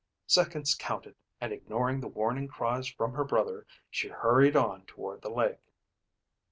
[0.25, 5.29] Seconds counted and ignoring the warning cries from her brother, she hurried on toward the
[5.29, 5.75] lake.